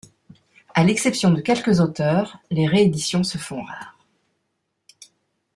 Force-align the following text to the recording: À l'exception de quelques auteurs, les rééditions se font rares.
À 0.73 0.83
l'exception 0.83 1.29
de 1.31 1.41
quelques 1.41 1.79
auteurs, 1.79 2.39
les 2.49 2.65
rééditions 2.65 3.23
se 3.23 3.37
font 3.37 3.61
rares. 3.61 3.95